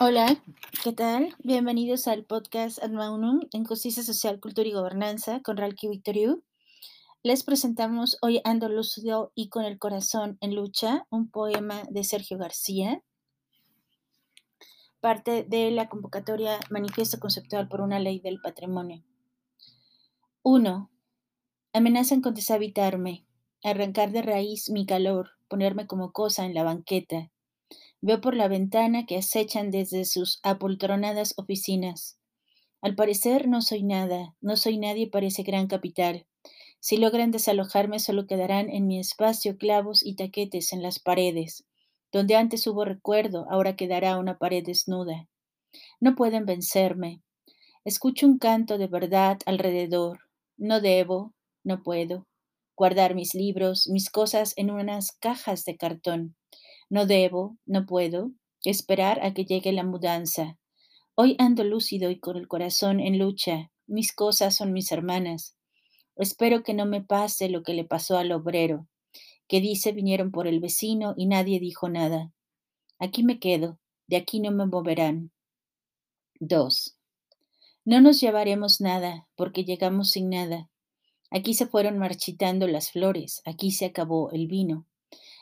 Hola, 0.00 0.40
¿qué 0.84 0.92
tal? 0.92 1.34
Bienvenidos 1.42 2.06
al 2.06 2.24
podcast 2.24 2.80
Ad 2.80 2.90
Maunum 2.90 3.40
en 3.50 3.64
Justicia 3.64 4.04
Social, 4.04 4.38
Cultura 4.38 4.68
y 4.68 4.72
Gobernanza 4.72 5.42
con 5.42 5.56
Ralki 5.56 5.88
Victoriu. 5.88 6.44
Les 7.24 7.42
presentamos 7.42 8.16
hoy 8.22 8.40
Ando 8.44 8.68
Lúcido 8.68 9.32
y 9.34 9.48
con 9.48 9.64
el 9.64 9.76
corazón 9.76 10.38
en 10.40 10.54
lucha, 10.54 11.04
un 11.10 11.28
poema 11.28 11.82
de 11.90 12.04
Sergio 12.04 12.38
García, 12.38 13.02
parte 15.00 15.42
de 15.42 15.72
la 15.72 15.88
convocatoria 15.88 16.60
Manifiesto 16.70 17.18
Conceptual 17.18 17.66
por 17.66 17.80
una 17.80 17.98
Ley 17.98 18.20
del 18.20 18.40
Patrimonio. 18.40 19.02
1. 20.44 20.90
Amenazan 21.72 22.20
con 22.20 22.34
deshabitarme, 22.34 23.26
arrancar 23.64 24.12
de 24.12 24.22
raíz 24.22 24.70
mi 24.70 24.86
calor, 24.86 25.30
ponerme 25.48 25.88
como 25.88 26.12
cosa 26.12 26.46
en 26.46 26.54
la 26.54 26.62
banqueta 26.62 27.32
Veo 28.00 28.20
por 28.20 28.36
la 28.36 28.46
ventana 28.46 29.06
que 29.06 29.16
acechan 29.16 29.70
desde 29.70 30.04
sus 30.04 30.38
apoltronadas 30.42 31.34
oficinas. 31.36 32.18
Al 32.80 32.94
parecer 32.94 33.48
no 33.48 33.60
soy 33.60 33.82
nada, 33.82 34.36
no 34.40 34.56
soy 34.56 34.78
nadie 34.78 35.10
para 35.10 35.26
ese 35.26 35.42
gran 35.42 35.66
capital. 35.66 36.26
Si 36.80 36.96
logran 36.96 37.32
desalojarme 37.32 37.98
solo 37.98 38.26
quedarán 38.26 38.70
en 38.70 38.86
mi 38.86 39.00
espacio 39.00 39.58
clavos 39.58 40.04
y 40.04 40.14
taquetes 40.14 40.72
en 40.72 40.82
las 40.82 41.00
paredes. 41.00 41.66
Donde 42.12 42.36
antes 42.36 42.66
hubo 42.68 42.84
recuerdo, 42.84 43.46
ahora 43.50 43.74
quedará 43.74 44.16
una 44.16 44.38
pared 44.38 44.64
desnuda. 44.64 45.28
No 46.00 46.14
pueden 46.14 46.46
vencerme. 46.46 47.20
Escucho 47.84 48.26
un 48.26 48.38
canto 48.38 48.78
de 48.78 48.86
verdad 48.86 49.38
alrededor. 49.44 50.20
No 50.56 50.80
debo, 50.80 51.34
no 51.64 51.82
puedo, 51.82 52.26
guardar 52.76 53.16
mis 53.16 53.34
libros, 53.34 53.88
mis 53.88 54.08
cosas 54.08 54.54
en 54.56 54.70
unas 54.70 55.12
cajas 55.12 55.64
de 55.64 55.76
cartón. 55.76 56.36
No 56.90 57.06
debo, 57.06 57.58
no 57.66 57.84
puedo, 57.86 58.32
esperar 58.64 59.20
a 59.24 59.34
que 59.34 59.44
llegue 59.44 59.72
la 59.72 59.84
mudanza. 59.84 60.58
Hoy 61.14 61.36
ando 61.38 61.64
lúcido 61.64 62.10
y 62.10 62.18
con 62.18 62.36
el 62.36 62.48
corazón 62.48 63.00
en 63.00 63.18
lucha. 63.18 63.70
Mis 63.86 64.12
cosas 64.12 64.56
son 64.56 64.72
mis 64.72 64.90
hermanas. 64.92 65.56
Espero 66.16 66.62
que 66.62 66.74
no 66.74 66.86
me 66.86 67.02
pase 67.02 67.48
lo 67.48 67.62
que 67.62 67.74
le 67.74 67.84
pasó 67.84 68.18
al 68.18 68.32
obrero, 68.32 68.86
que 69.46 69.60
dice 69.60 69.92
vinieron 69.92 70.30
por 70.30 70.46
el 70.46 70.60
vecino 70.60 71.14
y 71.16 71.26
nadie 71.26 71.60
dijo 71.60 71.88
nada. 71.88 72.32
Aquí 72.98 73.22
me 73.22 73.38
quedo, 73.38 73.78
de 74.06 74.16
aquí 74.16 74.40
no 74.40 74.50
me 74.50 74.66
moverán. 74.66 75.30
2. 76.40 76.96
No 77.84 78.00
nos 78.00 78.20
llevaremos 78.20 78.80
nada, 78.80 79.28
porque 79.36 79.64
llegamos 79.64 80.10
sin 80.10 80.30
nada. 80.30 80.68
Aquí 81.30 81.54
se 81.54 81.66
fueron 81.66 81.98
marchitando 81.98 82.66
las 82.66 82.90
flores, 82.90 83.42
aquí 83.44 83.70
se 83.70 83.86
acabó 83.86 84.30
el 84.30 84.46
vino. 84.46 84.86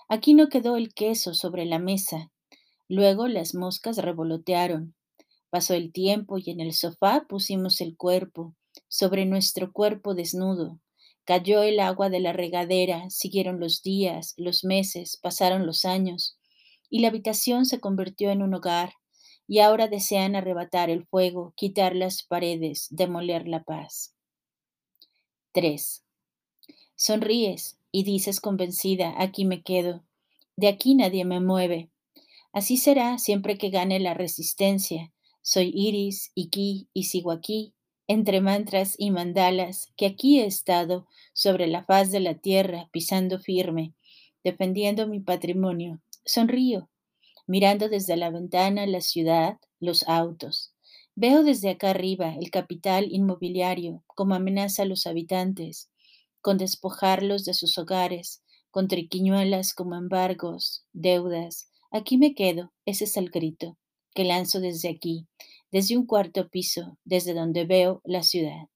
Aquí 0.08 0.34
no 0.34 0.48
quedó 0.48 0.76
el 0.76 0.94
queso 0.94 1.34
sobre 1.34 1.64
la 1.64 1.80
mesa. 1.80 2.30
Luego 2.88 3.26
las 3.26 3.54
moscas 3.54 3.98
revolotearon. 3.98 4.94
Pasó 5.50 5.74
el 5.74 5.92
tiempo 5.92 6.38
y 6.38 6.50
en 6.50 6.60
el 6.60 6.74
sofá 6.74 7.24
pusimos 7.28 7.80
el 7.80 7.96
cuerpo, 7.96 8.54
sobre 8.88 9.26
nuestro 9.26 9.72
cuerpo 9.72 10.14
desnudo. 10.14 10.80
Cayó 11.24 11.64
el 11.64 11.80
agua 11.80 12.08
de 12.08 12.20
la 12.20 12.32
regadera, 12.32 13.10
siguieron 13.10 13.58
los 13.58 13.82
días, 13.82 14.34
los 14.36 14.62
meses, 14.62 15.18
pasaron 15.20 15.66
los 15.66 15.84
años, 15.84 16.38
y 16.88 17.00
la 17.00 17.08
habitación 17.08 17.66
se 17.66 17.80
convirtió 17.80 18.30
en 18.30 18.42
un 18.42 18.54
hogar, 18.54 18.92
y 19.48 19.58
ahora 19.58 19.88
desean 19.88 20.36
arrebatar 20.36 20.88
el 20.88 21.04
fuego, 21.04 21.52
quitar 21.56 21.96
las 21.96 22.22
paredes, 22.22 22.86
demoler 22.90 23.48
la 23.48 23.64
paz. 23.64 24.14
3. 25.50 26.05
Sonríes, 26.96 27.78
y 27.92 28.04
dices 28.04 28.40
convencida, 28.40 29.14
aquí 29.18 29.44
me 29.44 29.62
quedo, 29.62 30.02
de 30.56 30.68
aquí 30.68 30.94
nadie 30.94 31.26
me 31.26 31.40
mueve. 31.40 31.90
Así 32.52 32.78
será 32.78 33.18
siempre 33.18 33.58
que 33.58 33.68
gane 33.68 34.00
la 34.00 34.14
resistencia. 34.14 35.12
Soy 35.42 35.70
Iris, 35.74 36.32
Iki 36.34 36.88
y 36.94 37.04
sigo 37.04 37.32
aquí, 37.32 37.74
entre 38.08 38.40
mantras 38.40 38.94
y 38.98 39.10
mandalas, 39.10 39.92
que 39.98 40.06
aquí 40.06 40.40
he 40.40 40.46
estado 40.46 41.06
sobre 41.34 41.66
la 41.66 41.84
faz 41.84 42.10
de 42.10 42.20
la 42.20 42.34
tierra, 42.34 42.88
pisando 42.92 43.38
firme, 43.38 43.92
defendiendo 44.42 45.06
mi 45.06 45.20
patrimonio. 45.20 46.00
Sonrío, 46.24 46.88
mirando 47.46 47.90
desde 47.90 48.16
la 48.16 48.30
ventana 48.30 48.86
la 48.86 49.02
ciudad, 49.02 49.58
los 49.80 50.08
autos. 50.08 50.72
Veo 51.14 51.44
desde 51.44 51.68
acá 51.68 51.90
arriba 51.90 52.34
el 52.40 52.50
capital 52.50 53.08
inmobiliario 53.10 54.02
como 54.06 54.34
amenaza 54.34 54.82
a 54.82 54.86
los 54.86 55.06
habitantes 55.06 55.90
con 56.46 56.58
despojarlos 56.58 57.44
de 57.44 57.54
sus 57.54 57.76
hogares, 57.76 58.40
con 58.70 58.86
triquiñuelas 58.86 59.74
como 59.74 59.96
embargos, 59.96 60.84
deudas. 60.92 61.68
Aquí 61.90 62.18
me 62.18 62.36
quedo, 62.36 62.72
ese 62.84 63.02
es 63.02 63.16
el 63.16 63.30
grito 63.30 63.76
que 64.14 64.22
lanzo 64.22 64.60
desde 64.60 64.88
aquí, 64.88 65.26
desde 65.72 65.98
un 65.98 66.06
cuarto 66.06 66.48
piso, 66.48 66.98
desde 67.04 67.34
donde 67.34 67.64
veo 67.64 68.00
la 68.04 68.22
ciudad. 68.22 68.68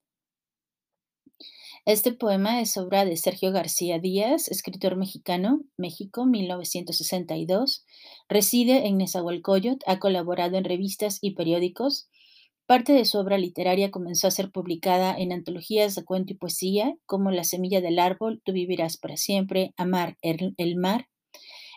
Este 1.85 2.11
poema 2.13 2.61
es 2.61 2.77
obra 2.77 3.05
de 3.05 3.17
Sergio 3.17 3.53
García 3.53 4.01
Díaz, 4.01 4.49
escritor 4.49 4.97
mexicano, 4.97 5.63
México, 5.77 6.27
1962. 6.27 7.85
Reside 8.29 8.89
en 8.89 8.99
Nezahualcóyotl, 8.99 9.85
ha 9.87 10.01
colaborado 10.01 10.57
en 10.57 10.65
revistas 10.65 11.19
y 11.21 11.37
periódicos, 11.37 12.09
Parte 12.71 12.93
de 12.93 13.05
su 13.05 13.19
obra 13.19 13.37
literaria 13.37 13.91
comenzó 13.91 14.29
a 14.29 14.31
ser 14.31 14.53
publicada 14.53 15.13
en 15.19 15.33
antologías 15.33 15.97
de 15.97 16.05
cuento 16.05 16.35
y 16.35 16.37
poesía, 16.37 16.95
como 17.05 17.33
La 17.33 17.43
semilla 17.43 17.81
del 17.81 17.99
árbol, 17.99 18.41
Tú 18.45 18.53
vivirás 18.53 18.97
para 18.97 19.17
siempre, 19.17 19.75
Amar 19.77 20.17
el, 20.23 20.77
mar. 20.77 21.09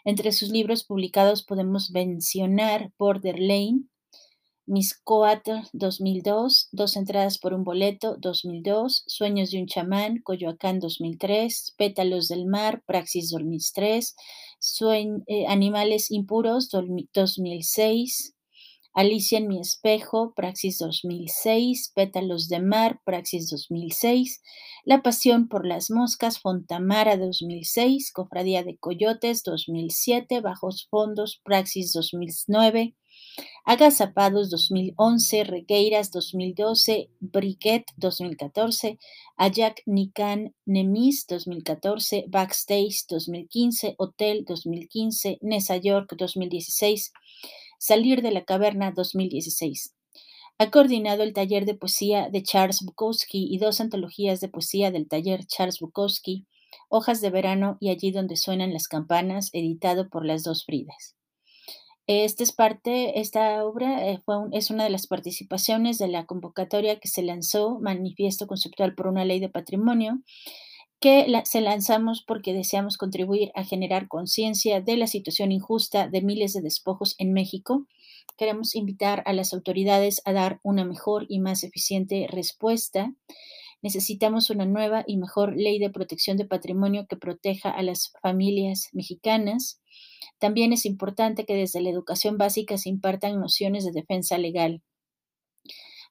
Entre 0.06 0.31
sus 0.31 0.50
libros 0.50 0.84
publicados 0.84 1.44
podemos 1.44 1.90
mencionar 1.90 2.92
Border 3.00 3.40
Lane, 3.40 3.86
Miss 4.68 4.94
Coatl 5.04 5.66
2002, 5.74 6.70
Dos 6.72 6.96
entradas 6.96 7.40
por 7.40 7.56
un 7.56 7.64
boleto 7.64 8.16
2002, 8.20 9.04
Sueños 9.08 9.50
de 9.50 9.62
un 9.62 9.66
chamán, 9.66 10.20
Coyoacán 10.20 10.80
2003, 10.80 11.74
Pétalos 11.75 12.28
del 12.28 12.46
mar, 12.46 12.84
Praxis 12.86 13.31
2003, 13.31 14.16
eh, 15.25 15.48
Animales 15.48 16.12
impuros 16.12 16.70
2006, 16.70 18.36
Alicia 18.96 19.40
en 19.40 19.48
mi 19.48 19.59
espejo, 19.59 20.34
Praxis 20.36 20.78
2006, 20.78 21.94
Pétalos 21.96 22.48
de 22.48 22.59
mar, 22.59 23.02
Praxis 23.04 23.50
2006, 23.50 24.44
La 24.86 25.02
pasión 25.02 25.48
por 25.48 25.66
las 25.66 25.90
moscas, 25.90 26.40
Fontamara 26.40 27.18
2006, 27.18 28.12
Cofradía 28.12 28.64
de 28.64 28.78
Coyotes 28.78 29.42
2007, 29.42 30.42
Bajos 30.42 30.88
fondos, 30.92 31.42
Praxis 31.44 31.92
2009, 31.92 32.96
Agazapados 33.66 34.52
2011, 34.52 35.44
Regueiras 35.46 36.12
2012, 36.12 37.10
Briquet 37.20 37.86
2014, 37.98 39.00
Ayak 39.38 39.81
Nikan 39.88 40.54
Nemis 40.66 41.25
2014, 41.25 42.25
Backstage 42.28 43.06
2015, 43.10 43.96
Hotel 43.98 44.44
2015, 44.46 45.40
Nesa 45.42 45.78
York 45.78 46.14
2016, 46.16 47.12
Salir 47.85 48.21
de 48.21 48.31
la 48.31 48.45
Caverna 48.45 48.94
2016. 48.94 49.94
Ha 50.57 50.71
coordinado 50.71 51.21
el 51.21 51.33
taller 51.33 51.66
de 51.66 51.75
poesía 51.75 52.29
de 52.29 52.41
Charles 52.41 52.81
Bukowski 52.81 53.53
y 53.53 53.57
dos 53.57 53.81
antologías 53.81 54.39
de 54.39 54.47
poesía 54.47 54.89
del 54.89 55.09
taller 55.09 55.45
Charles 55.47 55.81
Bukowski, 55.81 56.47
Hojas 56.88 57.19
de 57.19 57.29
Verano 57.29 57.75
y 57.81 57.89
Allí 57.89 58.11
donde 58.11 58.38
suenan 58.38 58.71
las 58.71 58.88
campanas, 58.88 59.49
editado 59.51 60.07
por 60.07 60.25
las 60.25 60.44
dos 60.44 60.63
Fridas. 60.63 61.17
Esta 62.07 62.44
es 62.44 62.53
parte, 62.53 63.19
esta 63.19 63.66
obra 63.66 64.07
eh, 64.07 64.23
es 64.53 64.69
una 64.69 64.85
de 64.85 64.89
las 64.89 65.05
participaciones 65.07 65.97
de 65.97 66.07
la 66.07 66.25
convocatoria 66.25 67.01
que 67.01 67.09
se 67.09 67.21
lanzó, 67.21 67.81
Manifiesto 67.81 68.47
Conceptual 68.47 68.95
por 68.95 69.07
una 69.07 69.25
Ley 69.25 69.41
de 69.41 69.50
Patrimonio, 69.50 70.21
que 71.03 71.28
se 71.44 71.59
lanzamos 71.59 72.24
porque 72.25 72.53
deseamos 72.53 72.96
contribuir 72.96 73.52
a 73.56 73.66
generar 73.66 74.08
conciencia 74.08 74.80
de 74.80 74.96
la 74.96 75.08
situación 75.08 75.52
injusta 75.52 76.08
de 76.08 76.22
miles 76.22 76.54
de 76.54 76.62
despojos 76.62 77.16
en 77.18 77.33
México. 77.33 77.88
Queremos 78.38 78.74
invitar 78.74 79.22
a 79.25 79.33
las 79.33 79.54
autoridades 79.54 80.22
a 80.24 80.31
dar 80.31 80.62
una 80.63 80.86
mejor 80.86 81.25
y 81.27 81.42
más 81.42 81.66
eficiente 81.66 82.25
respuesta. 82.30 83.13
Necesitamos 83.81 84.50
una 84.50 84.66
nueva 84.66 85.04
y 85.06 85.18
mejor 85.18 85.57
ley 85.57 85.77
de 85.77 85.89
protección 85.89 86.38
de 86.38 86.45
patrimonio 86.45 87.06
que 87.06 87.18
proteja 87.18 87.69
a 87.69 87.83
las 87.83 88.13
familias 88.22 88.88
mexicanas. 88.94 89.81
También 90.39 90.72
es 90.72 90.86
importante 90.86 91.45
que 91.45 91.56
desde 91.56 91.81
la 91.81 91.89
educación 91.89 92.38
básica 92.38 92.77
se 92.77 92.88
impartan 92.88 93.42
nociones 93.42 93.83
de 93.83 93.92
defensa 93.92 94.38
legal. 94.38 94.81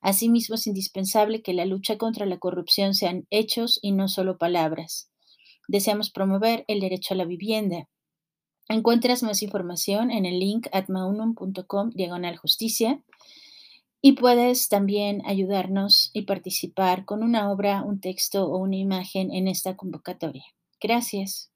Asimismo, 0.02 0.56
es 0.56 0.66
indispensable 0.66 1.42
que 1.42 1.54
la 1.54 1.64
lucha 1.64 1.96
contra 1.96 2.26
la 2.26 2.38
corrupción 2.38 2.92
sean 2.94 3.26
hechos 3.30 3.78
y 3.80 3.92
no 3.92 4.08
solo 4.08 4.36
palabras. 4.36 5.08
Deseamos 5.68 6.10
promover 6.10 6.64
el 6.66 6.80
derecho 6.80 7.14
a 7.14 7.16
la 7.16 7.24
vivienda. 7.24 7.88
Encuentras 8.68 9.22
más 9.22 9.42
información 9.42 10.10
en 10.10 10.26
el 10.26 10.40
link 10.40 10.66
atmaunum.com 10.72 11.90
diagonal 11.90 12.36
justicia 12.36 13.00
y 14.00 14.12
puedes 14.12 14.68
también 14.68 15.22
ayudarnos 15.24 16.10
y 16.12 16.22
participar 16.22 17.04
con 17.04 17.22
una 17.22 17.52
obra, 17.52 17.82
un 17.84 18.00
texto 18.00 18.46
o 18.46 18.58
una 18.58 18.76
imagen 18.76 19.32
en 19.32 19.46
esta 19.46 19.76
convocatoria. 19.76 20.44
Gracias. 20.80 21.51